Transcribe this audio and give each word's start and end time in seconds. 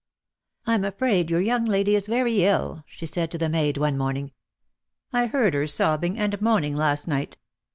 "I'm 0.65 0.83
afraid 0.83 1.29
your 1.29 1.41
young 1.41 1.65
lady 1.65 1.93
is 1.93 2.07
very 2.07 2.43
ill," 2.43 2.83
she 2.87 3.05
said 3.05 3.29
to 3.29 3.37
the 3.37 3.49
maid 3.49 3.77
one 3.77 3.99
morning. 3.99 4.31
"I 5.13 5.27
heard 5.27 5.53
her 5.53 5.67
sobbing 5.67 6.17
and 6.17 6.41
moaning 6.41 6.75
last 6.75 7.07
night." 7.07 7.37